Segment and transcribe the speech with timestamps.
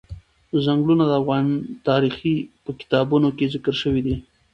[0.63, 1.45] ځنګلونه د افغان
[1.87, 2.15] تاریخ
[2.63, 4.15] په کتابونو کې ذکر شوی دي.